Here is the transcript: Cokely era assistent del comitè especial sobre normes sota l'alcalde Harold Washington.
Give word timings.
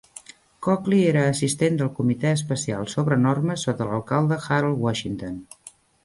Cokely 0.67 0.99
era 1.09 1.25
assistent 1.33 1.75
del 1.81 1.91
comitè 1.99 2.31
especial 2.37 2.89
sobre 2.93 3.17
normes 3.25 3.65
sota 3.67 3.87
l'alcalde 3.91 4.39
Harold 4.57 4.81
Washington. 4.87 5.37